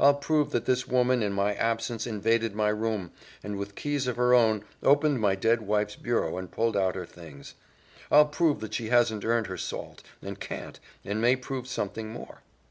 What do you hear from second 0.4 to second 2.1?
that this woman, in my absence,